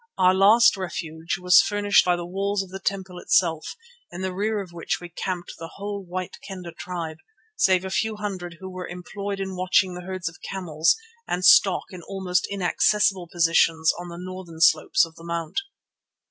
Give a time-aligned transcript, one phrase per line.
[0.17, 3.75] Our last refuge was furnished by the walls of the temple itself,
[4.11, 7.19] in the rear of which were camped the whole White Kendah tribe,
[7.55, 11.83] save a few hundred who were employed in watching the herds of camels and stock
[11.91, 15.59] in almost inaccessible positions on the northern slopes of the Mount.